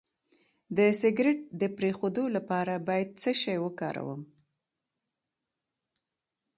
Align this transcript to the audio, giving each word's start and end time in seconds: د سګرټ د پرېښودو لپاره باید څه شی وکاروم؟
د 0.77 0.79
سګرټ 0.99 1.39
د 1.61 1.63
پرېښودو 1.77 2.23
لپاره 2.35 2.73
باید 2.87 3.09
څه 3.21 3.31
شی 3.41 3.57
وکاروم؟ 3.65 4.21